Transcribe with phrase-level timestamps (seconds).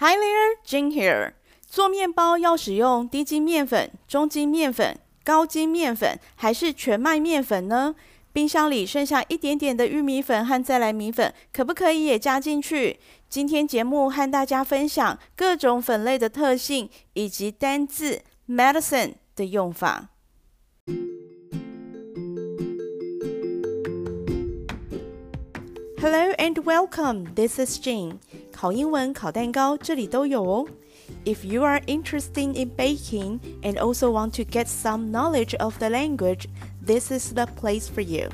[0.00, 1.32] Hi there, Jing here.
[1.66, 7.96] 做面包要使用低筋面粉、中筋面粉、高筋面粉，还是全麦面粉呢？
[8.32, 13.00] 冰箱里剩下一点点的玉米粉和再来米粉，可不可以也加进去？
[13.28, 20.10] 今天节目和大家分享各种粉类的特性以及单字 medicine 的用法。
[26.00, 27.34] Hello and welcome.
[27.34, 28.20] This is Jing.
[28.57, 30.67] 考英文、考蛋糕，这里都有哦。
[31.25, 36.47] If you are interested in baking and also want to get some knowledge of the language,
[36.85, 38.29] this is the place for you.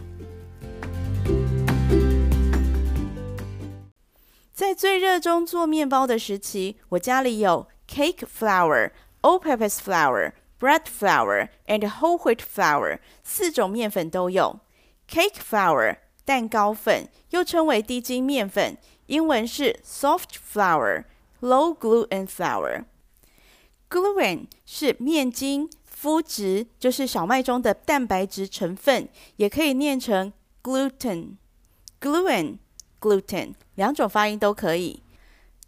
[4.53, 14.59] 在最热衷做面包的时期，我家里有 cake flour, all-purpose flour, bread flour, and whole wheat flour 四种面粉都有。
[15.09, 21.04] cake flour 蛋糕粉又称为低筋面粉， 英文是 soft flour,
[21.40, 22.84] low gluten flour。
[23.90, 25.68] gluten 是面筋、
[26.02, 30.32] 麸质，就是小麦中的蛋白质成分，也可以念成
[30.62, 31.36] gluten。
[32.00, 32.58] gluten,
[33.00, 35.02] gluten 两种发音都可以。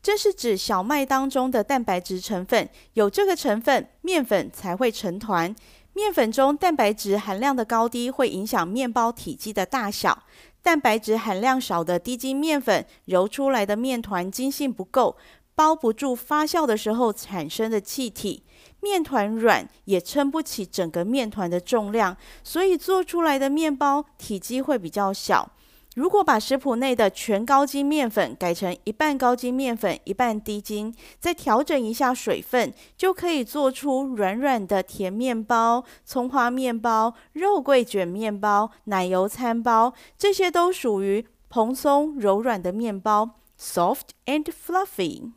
[0.02, 5.54] 这是指小麦当中的蛋白质成分，有这个成分，面粉才会成团。
[5.94, 10.24] 面粉中蛋白质含量的高低会影响面包体积的大小。
[10.66, 15.16] 蛋白质含量少的低筋面粉揉出来的面团筋性不够，
[15.54, 18.42] 包不住发酵的时候产生的气体。
[18.80, 25.48] 面团软也撑不起整个面团的重量，所以做出来的面包体积会比较小。
[25.96, 45.32] 如果把食谱内的全高筋面粉改成一半高筋面粉、一半低筋，再调整一下水分，就可以做出软软的甜面包、葱花面包、肉桂卷面包、奶油餐包，这些都属于蓬松柔软的面包，soft and fluffy。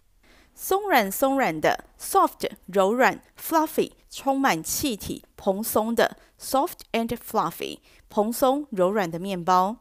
[0.53, 9.77] 松软松软的，soft 柔软，fluffy 充满气体、蓬松的，soft and fluffy 蓬松柔软的面包。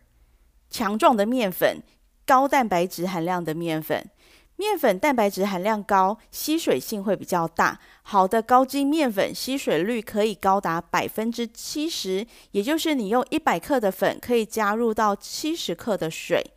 [0.70, 1.82] 强壮的面粉，
[2.26, 4.08] 高蛋白质含量的面粉。
[4.56, 7.80] 面粉蛋白质含量高，吸水性会比较大。
[8.04, 16.52] 好的高筋面粉吸水率可以高达百分之七十，也就是你用一百克的粉可以加入到七十克的水。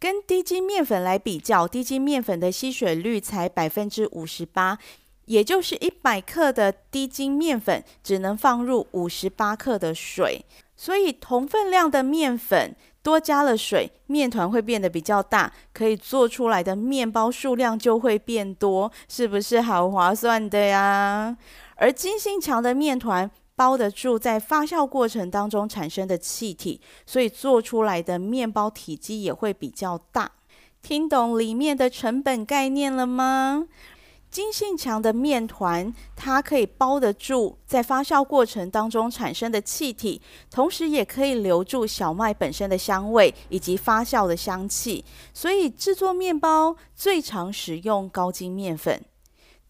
[0.00, 4.78] 跟低筋面粉来比较，低筋面粉的吸水率才百分之五十八，
[5.26, 10.42] 也就是一百克的低筋面粉只能放入五十八克的水，
[10.74, 21.36] 所以同分量的面粉多加了水，面团会变得比较大，可以做出来的面包数量就会变多，是不是好划算的呀？
[21.76, 30.32] 而筋性强的面团，包得住在发酵过程当中产生的气体，所以做出来的面包体积也会比较大。
[30.80, 33.66] 听懂里面的成本概念了吗？
[34.30, 45.04] 筋性强的面团，它可以包得住在发酵过程当中产生的气体，同时也可以留住小麦本身的香味以及发酵的香气，
[45.34, 49.04] 所以制作面包最常使用高筋面粉。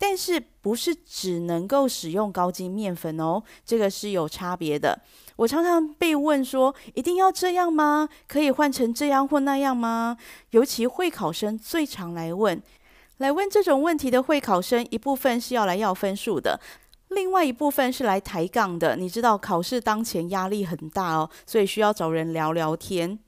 [0.02, 3.42] 但是不是只能够使用高筋面粉哦？
[3.66, 4.98] 这个是有差别的。
[5.36, 8.08] 我常常被问说，一定要这样吗？
[8.26, 10.16] 可以换成这样或那样吗？
[10.52, 12.62] 尤其会考生最常来问，
[13.18, 16.58] 来问这种问题的会考生，一部分是要来要分数的，
[17.08, 18.96] 另外一部分是来抬杠的。
[18.96, 23.18] 你知道考试当前压力很大哦，所以需要找人聊聊天。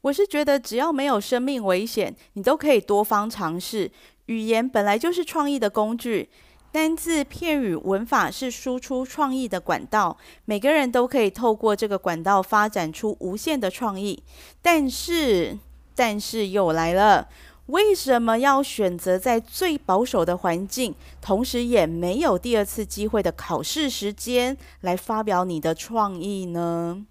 [0.00, 3.88] 我是觉得只要没有生命危险，你都可以多方尝试。
[4.32, 6.30] 语言本来就是创意的工具，
[6.72, 14.22] 单字、片语、文法是输出创意的管道，每个人都可以透过这个管道发展出无限的创意。
[14.62, 15.58] 但是，
[15.94, 17.28] 但是又来了。
[17.66, 27.06] 为什么要选择在最保守的环境，同时也没有第二次机会的考试时间来发表你的创意呢？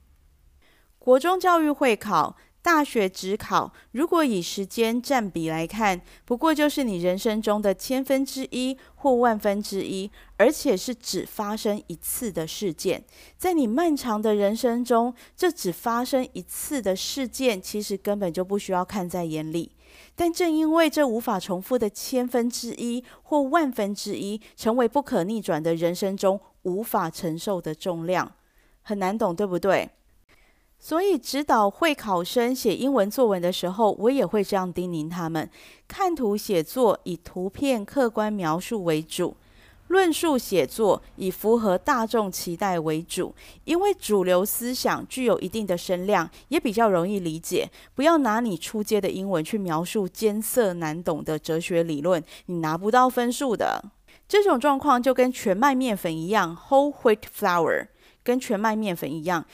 [0.99, 13.03] 国中教育会考，大学只考，如果以时间占比来看，不过就是你人生中的千分之一或万分之一，而且是只发生一次的事件。
[13.35, 19.71] 在你漫长的人生中，这只发生一次的事件，其实根本就不需要看在眼里。
[20.15, 28.31] 但正因为这无法重复的千分之一或万分之一，成为不可逆转的人生中无法承受的重量，
[28.83, 29.89] 很难懂，对不对？
[30.83, 35.47] 所以指导会考生写英文作文的时候，我也会这样叮咛他们：
[35.87, 39.37] 看图写作以图片客观描述为主。
[39.87, 43.35] 论述写作以符合大众期待为主，
[43.65, 47.69] 因为主流思想具有一定的声量，也比较容易理解。
[47.93, 53.83] 不要拿你初阶的英文去描述艰涩难懂的哲学理论，你拿不到分数的。
[54.27, 57.87] 这种状况就跟全麦面粉一样，whole wheat flour，
[58.23, 59.45] 跟全麦面粉一样。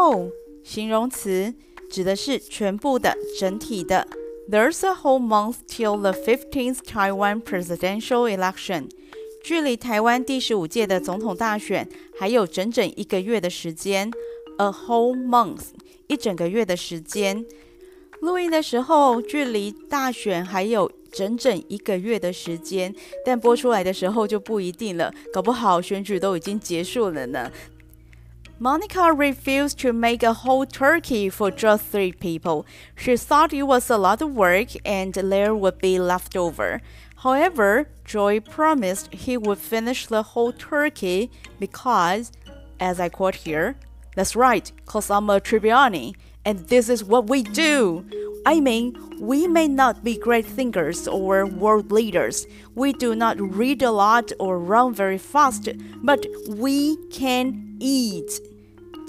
[0.00, 0.30] Whole
[0.62, 1.52] 形容词
[1.90, 4.08] 指的是全部的、整体的。
[4.50, 8.88] There's a whole month till the fifteenth Taiwan presidential election.
[9.44, 11.88] 距离台湾第十五届的总统大选
[12.18, 14.10] 还有整整一个月的时间。
[14.58, 15.68] A whole month，
[16.06, 17.44] 一整个月的时间。
[18.20, 22.94] 录音的时候，距离大选还有整整一个月的时间，
[23.24, 27.50] 但播出来的时候就不一定了，搞不好选举都已经结束了呢。
[28.62, 32.66] Monica refused to make a whole turkey for just three people.
[32.94, 36.82] She thought it was a lot of work and there would be leftover.
[37.16, 42.32] However, Joy promised he would finish the whole turkey because,
[42.78, 43.76] as I quote here,
[44.14, 46.14] that's right, cause I'm a Tribbiani,
[46.44, 48.04] and this is what we do.
[48.44, 52.46] I mean, we may not be great thinkers or world leaders.
[52.74, 55.66] We do not read a lot or run very fast,
[56.02, 58.38] but we can eat.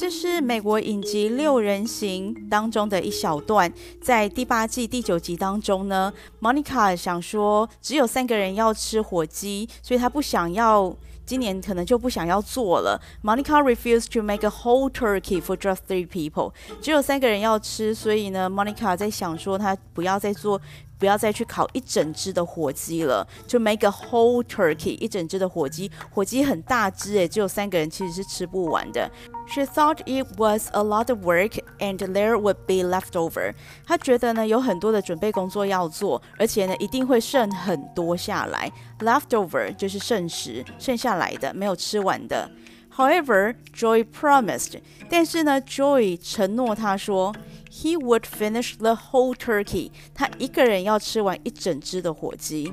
[0.01, 3.71] 这是美国影集《六人行》当中的一小段，
[4.01, 6.11] 在第八季第九集当中呢
[6.41, 10.91] ，Monica 想说只有三个人要吃火鸡，所以她不想要，
[11.23, 12.99] 今年可能就不想要做了。
[13.23, 16.51] Monica refused to make a whole turkey for just three people，
[16.81, 20.59] 只有三个人要吃，所以呢，Monica 在想说她不要再做。
[21.01, 29.09] 不要再去烤一整只的火鸡了就 make a whole turkey，一整只的火鸡，火鸡很大只诶，只有三个人其实是吃不完的。
[29.47, 33.55] She thought it was a lot of work and there would be leftover。
[33.83, 38.71] 她觉得呢有很多的准备工作要做，而且呢一定会剩很多下来。
[38.99, 42.47] Leftover 就是剩食，剩下来的没有吃完的。
[42.96, 44.80] However, Joy promised，
[45.10, 47.34] 但是呢，Joy 承诺他说。
[47.70, 49.90] He would finish the whole turkey。
[50.14, 52.72] 他一个人要吃完一整只的火鸡。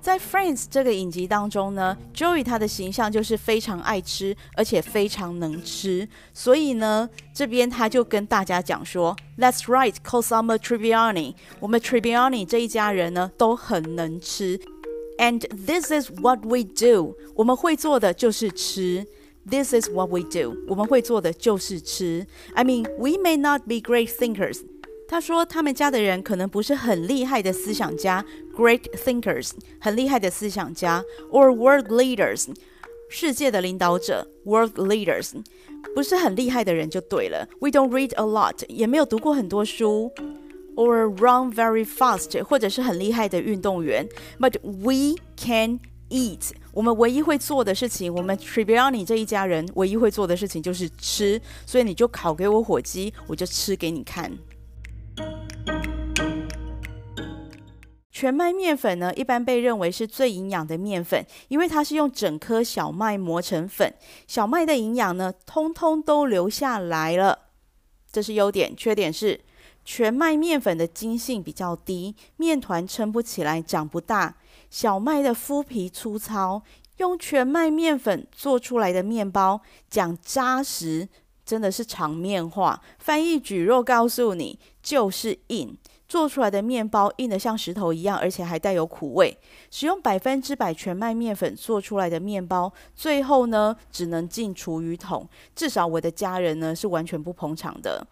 [0.00, 6.08] 在《Friends》这个影集当中呢，Joey 他的形象就是非常爱吃，而且非常能吃。
[6.32, 11.34] 所以呢，这边他就跟大家讲说：“That's right, cause I'm a Tribbiani。
[11.58, 14.60] 我们 Tribbiani 这一家人呢都很能吃。
[15.18, 17.16] And this is what we do。
[17.34, 19.04] 我们会做的就是吃。”
[19.48, 20.54] This is what we do。
[20.68, 22.26] 我们会做的就是吃。
[22.54, 24.60] I mean, we may not be great thinkers。
[25.08, 28.24] 他说他们家的人可能不是很厉害的思想家，
[28.56, 32.46] great thinkers，很厉害的思想家，or world leaders，
[33.08, 35.32] 世界的领导者，world leaders，
[35.96, 37.48] 不是很厉害的人就对了。
[37.60, 40.12] We don't read a lot，也没有读过很多书，
[40.76, 44.08] or run very fast，或者是很厉害的运动员。
[44.38, 46.51] But we can eat。
[46.73, 54.31] 我们唯一会做的事情，我们 Tribbiani 这一家人唯一会做的事情就是吃，所以你就烤给我火鸡，我就吃给你看。
[58.11, 63.93] 全麦面粉呢，一般被认为是最营养的面粉，因为它是用整颗小麦磨成粉，
[64.25, 67.39] 小麦的营养呢，通通都留下来了。
[68.09, 69.41] 这是优点，缺点是
[69.83, 74.37] 全麦面粉的筋性比较低，面团撑不起来，长不大。
[74.75, 76.61] 小麦的麸皮粗糙，
[76.97, 81.07] 用全麦面粉做出来的面包，讲扎实
[81.45, 82.81] 真的是场面话。
[82.99, 85.77] 翻译蒟蒻告诉你，就是硬。
[86.09, 89.37] 做出来的面包硬得像石头一样，而且还带有苦味。
[89.71, 95.25] 使用百分之百全麦面粉做出来的面包，最后呢只能进厨余桶。
[95.55, 98.05] 至少我的家人呢是完全不捧场的。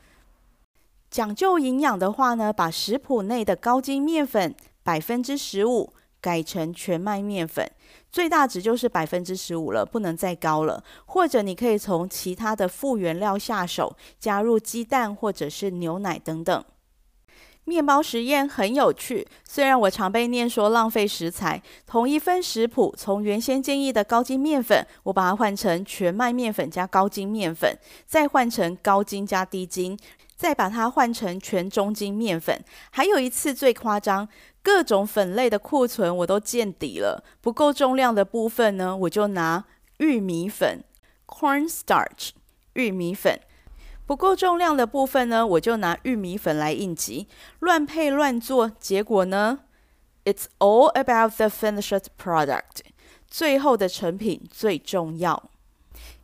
[1.11, 7.69] 讲究营养的话呢，把食谱内的高筋面粉百分之十五改成全麦面粉，
[8.09, 10.81] 最大值就是百分之十五了，不能再高了。
[11.05, 16.63] 或者你可以从其他的副原料下手，加入鸡蛋或者是牛奶等等。
[17.65, 21.61] 面包实验很有趣，虽然我常被念说浪费食材。
[21.85, 29.97] 同一份食谱，从原先建议的高筋面粉，我把它换成全麦面粉加高筋面粉，再换成高筋加低筋，
[30.35, 32.61] 再把它换成全中筋面粉。
[32.91, 34.27] 还有一次最夸张，
[34.62, 39.64] 各种粉类的库存我都见底了，不够重量的部分呢，我就拿
[39.98, 40.84] 玉米粉
[41.26, 42.30] （corn starch）
[42.74, 43.40] 玉米粉。
[44.04, 49.60] 不够重量的部分呢，我就拿玉米粉来应急，乱配乱做，结果呢，
[50.24, 52.80] It's all about the finished product。
[53.26, 55.50] 最后的成品最重要。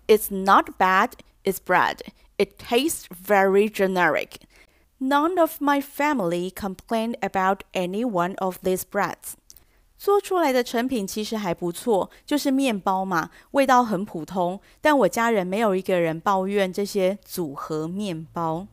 [0.06, 1.10] It's not bad,
[1.44, 1.98] it's bread.
[2.36, 4.36] It tastes very generic.
[5.00, 9.34] None of my family complained about any one of these breads.
[9.98, 14.60] 做出来的成品其实还不错，就是面包嘛，味道很普通。
[14.80, 18.66] 但我家人没有一个人抱怨这些组合面包。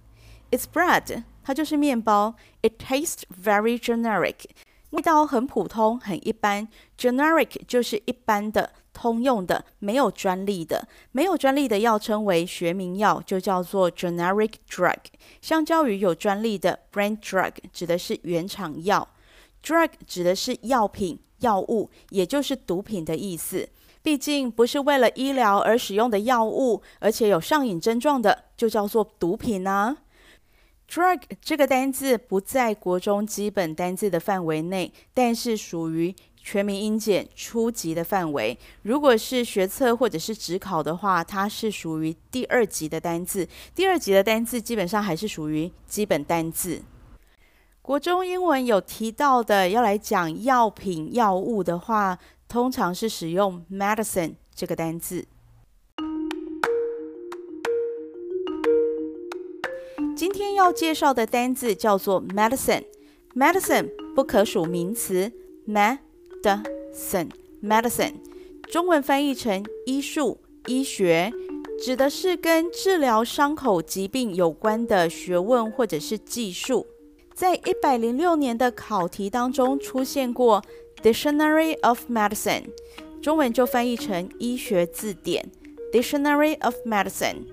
[0.51, 2.35] It's bread，它就是面包。
[2.61, 4.45] It tastes very generic，
[4.89, 6.67] 味道很普通，很一般。
[6.97, 10.88] Generic 就是一般的、 通用的、没有专利的。
[11.12, 14.96] 没有专利的药称为学名药，就叫做 generic drug。
[15.42, 19.06] 相较于有专利的 brand drug，指的是原厂药。
[19.62, 23.68] Drug 指的是药品、药物，也就是毒品的意思。
[24.02, 29.98] 毕竟不是为了医疗而使用的药物，而且有上瘾症状的，就叫做毒品啊。
[30.88, 36.14] Drug 这个单字不在国中基本单字的范围内，但是属于
[36.46, 38.56] 全民英检初级的范围。
[38.82, 43.48] 如果是学测或者是指考的话，它是属于第二级的单字。
[43.74, 46.80] 第二级的单字基本上还是属于基本单字。
[47.82, 55.26] 国中英文有提到的，要来讲药品、药物的话，通常是使用 medicine 这个单字。
[60.16, 65.32] 今天要介绍的单字叫做 medicine，medicine 不可数名词
[65.66, 65.98] m
[66.46, 68.14] ，medicine，medicine，
[68.70, 71.32] 中文翻译成医术、医学，
[71.84, 76.86] 指的是跟治疗伤口疾病有关的学问或者是技术。
[77.34, 80.62] 在一百零六年的考题当中出现过
[81.02, 82.64] Dictionary of Medicine，
[83.20, 85.50] 中文就翻译成医学字典
[85.92, 87.44] Dictionary of Medicine。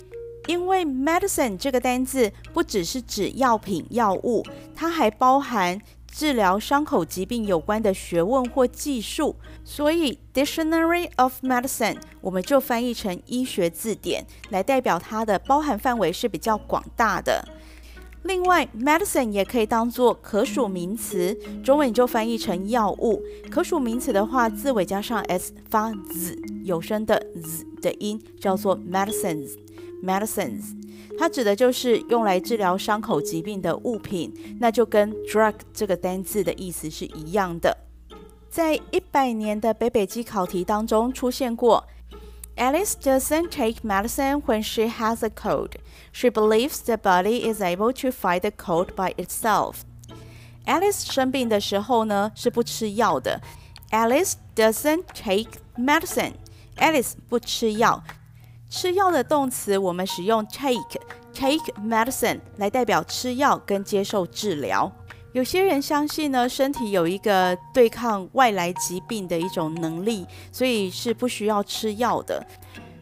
[0.47, 4.43] 因为 medicine 这个单字不只是指药品药物，
[4.75, 5.79] 它还包含
[6.13, 17.43] 治疗伤口疾病有关的学问或技术，所以 Dictionary of Medicine 我们就翻译成医学字典，来代表它的包含范围是比较广大的。
[18.21, 23.21] 另外，medicine 也可以当做可数名词，中文就翻译成药物。
[23.49, 29.62] 可数名词的话，字尾加上 s 发 z 有声的 z 的音，叫做 medicines。
[30.02, 30.76] medicines，
[31.18, 37.76] 它指的就是用来治疗伤口疾病的物品，那就跟 drug 这个单字的意思是一样的。
[38.50, 41.84] 在一百年的北北基考题当中出现过。
[42.56, 45.74] Alice doesn't take medicine when she has a cold.
[46.10, 49.82] She believes the body is able to fight the cold by itself.
[50.66, 53.40] Alice 生病的时候呢，是不吃药的。
[53.90, 56.32] Alice doesn't take medicine.
[56.78, 58.02] Alice 不吃药。
[58.75, 60.99] 吃药的动词我们使用 take
[61.31, 64.91] take medicine 来代表吃药跟接受治疗。
[65.31, 72.43] 有些人相信呢，身体有一个对抗外来疾病的一种能力，所以是不需要吃药的。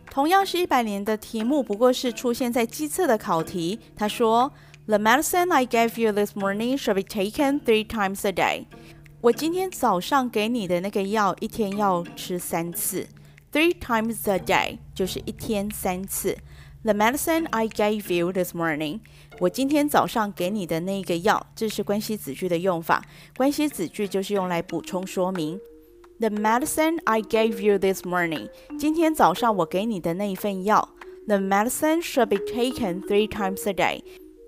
[0.10, 3.80] 同样是一百年的题目，不过是出现在机测的考题。
[3.96, 4.52] 他说
[4.88, 8.66] ：“The medicine I gave you this morning should be taken three times a day。”
[9.22, 13.08] 我今天早上给你的那个药，一天要吃三次。
[13.53, 16.37] Three times a day 就是一天三次。
[16.83, 19.01] The medicine I gave you this morning，
[19.41, 23.05] 我今天早上给你的那个药，这是关系子句的用法。
[23.37, 25.59] 关系子句就是用来补充说明。
[26.21, 30.91] The medicine I gave you this morning，今天早上我给你的那一份药。
[31.27, 34.03] The medicine should be taken three times a day。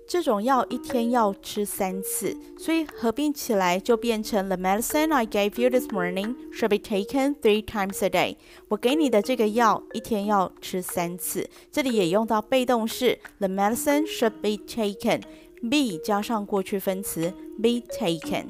[0.06, 8.36] 这种药一天要吃三次，所以合并起来就变成 The medicine I gave you this morning should be taken three times a day。
[8.68, 15.22] 我给你的这个药一天要吃三次，这里也用到被动式 The medicine should be taken。
[15.62, 18.48] be 加上过去分词 be taken。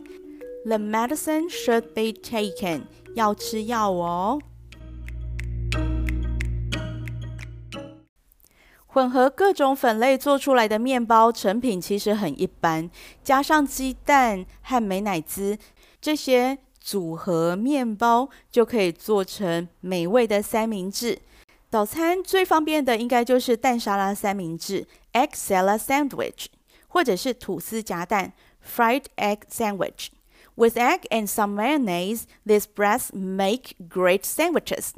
[0.66, 2.82] The medicine should be taken。
[3.14, 4.40] 要吃药哦。
[8.94, 12.88] 混合各种粉类做出来的面包成品其实很一般，
[13.24, 15.58] 加上鸡蛋和美乃滋
[16.00, 21.18] 这些组合面包，就可以做成美味的三明治。
[21.68, 26.46] 早餐最方便的应该就是蛋沙拉三明治 （egg salad sandwich），
[26.86, 28.32] 或者是吐司夹蛋
[28.64, 30.10] （fried egg sandwich）。
[30.54, 34.92] With egg and some mayonnaise, these breads make great sandwiches.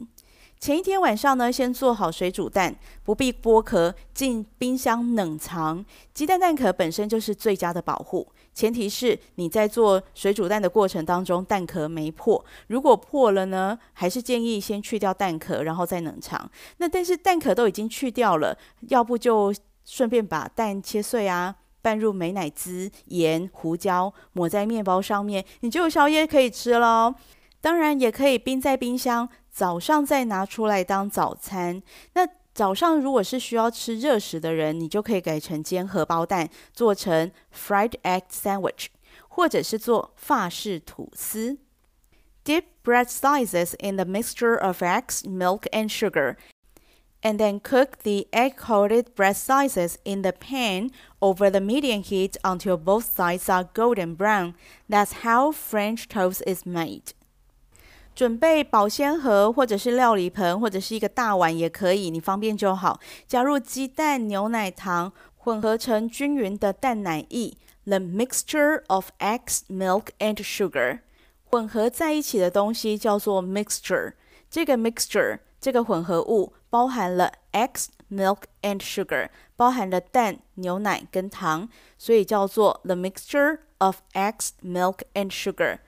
[0.59, 5.85] 前一天晚上呢，先做好水煮蛋，不必剥壳，进冰箱冷藏。
[6.13, 12.43] 鸡蛋蛋壳本身就是最佳的保护，前提是你在做水煮蛋的过程当中，蛋壳没破。
[12.69, 16.51] 如果破了呢，还是建议先去掉蛋壳，然后再冷藏。
[16.79, 18.57] 那但是蛋壳都已经去掉了，
[18.89, 27.15] 要不就顺便把蛋切碎啊，拌入美乃滋、盐、胡椒，抹在面包上面，你就有宵夜可以吃喽。
[27.61, 29.29] 当然也可以冰在冰箱。
[29.51, 31.83] 早上再拿出来当早餐。
[32.13, 38.89] 那早上如果是需要吃热食的人，你就可以改成煎荷包蛋，做成 fried egg sandwich，
[39.29, 41.57] 或者是做法式吐司。
[42.45, 46.37] Dip bread slices in the mixture of eggs, milk, and sugar,
[47.23, 52.77] and then cook the egg-coated bread slices in the pan over the medium heat until
[52.77, 54.55] both sides are golden brown.
[54.89, 57.15] That's how French toast is made.
[58.17, 62.99] 准备保鲜盒，或者是料理盆，或者是一个大碗也可以，你方便就好。
[63.29, 67.59] 加入鸡蛋、牛奶糖，混合成均匀的蛋奶液。
[67.85, 71.01] The mixture of eggs, milk, and sugar。
[71.45, 74.15] 混合在一起的东西叫做 mixture。
[74.49, 81.69] 这个 mixture，这个混合物包含了 eggs, milk, and sugar，包含了蛋、牛奶跟糖，
[81.99, 85.81] 所以叫做 the mixture of eggs, milk, and sugar。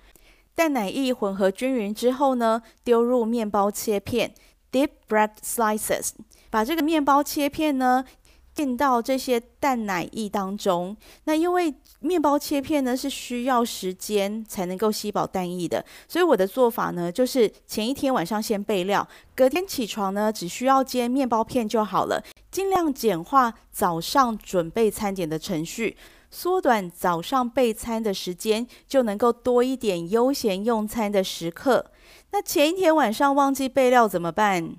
[0.58, 4.34] 蛋奶液混合均匀之后呢，丢入面包切片
[4.72, 6.10] （deep bread slices，
[6.50, 8.04] 把这个面包切片呢
[8.52, 10.96] 浸到这些蛋奶液当中。
[11.26, 25.96] 那因为面包切片呢是需要时间才能够吸饱蛋液的，所以我的做法呢就是前一天晚上先备料，隔天起床呢只需要煎面包片就好了，尽量简化早上准备餐点的程序。
[26.30, 31.90] 缩短早上备餐的时间，就能够多一点悠闲用餐的时刻。
[32.32, 34.76] 那前一天晚上忘记备料怎么办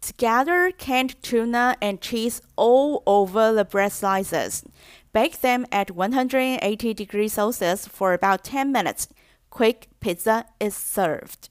[0.00, 4.60] ？Scatter canned tuna and cheese all over the bread slices.
[5.12, 9.06] Bake them at 180 degrees Celsius for about 10 minutes.
[9.50, 11.48] Quick pizza is served.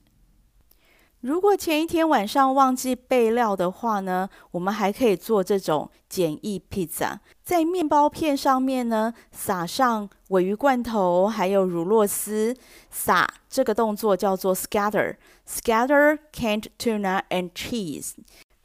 [1.25, 12.55] 如果前一天晚上忘记备料的话呢，我们还可以做这种简易披萨，在面包片上面呢撒上鮪鱼罐头，还有乳酪丝。
[12.91, 18.11] 撒这个动作叫做 scatter，scatter canned tuna and cheese，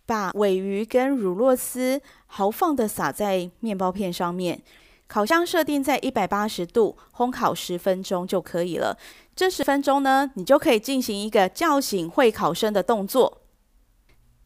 [0.04, 4.60] 把鮪鱼跟乳酪丝豪放地撒在面包片上面。
[5.06, 8.96] 烤箱设定在一百八十度，烘烤十分钟就可以了。
[9.40, 13.40] 这十分钟呢，你就可以进行一个叫醒会考生的动作。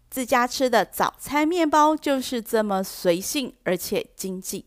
[0.09, 4.67] 自家吃的早餐面包就是这么随性而且经济。